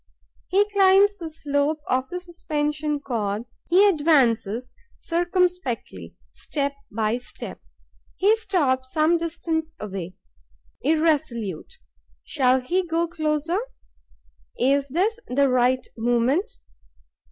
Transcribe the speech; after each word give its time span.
He 0.47 0.67
climbs 0.69 1.19
the 1.19 1.29
slope 1.29 1.81
of 1.87 2.09
the 2.09 2.19
suspension 2.19 2.99
cord; 2.99 3.45
he 3.69 3.87
advances 3.87 4.71
circumspectly, 4.97 6.15
step 6.31 6.73
by 6.91 7.19
step. 7.19 7.61
He 8.15 8.35
stops 8.37 8.91
some 8.91 9.19
distance 9.19 9.75
away, 9.79 10.15
irresolute. 10.81 11.77
Shall 12.23 12.61
he 12.61 12.83
go 12.83 13.07
closer? 13.07 13.59
Is 14.57 14.87
this 14.87 15.19
the 15.27 15.47
right 15.49 15.87
moment? 15.95 16.49